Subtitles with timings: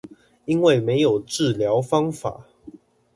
[0.45, 2.47] 因為沒有治療方法